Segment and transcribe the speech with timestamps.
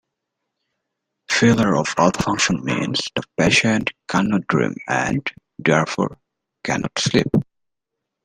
[1.29, 6.17] Failure of alpha-function means the patient cannot dream and therefore
[6.63, 7.27] cannot sleep.